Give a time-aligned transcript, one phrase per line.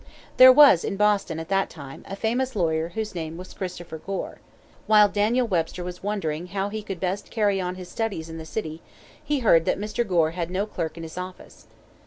[0.37, 4.39] There was in Boston, at that time, a famous lawyer whose name was Christopher Gore.
[4.87, 8.45] While Daniel Webster was wondering how he could best carry on his studies in the
[8.45, 8.81] city,
[9.23, 10.03] he heard that Mr.
[10.07, 11.67] Gore had no clerk in his office.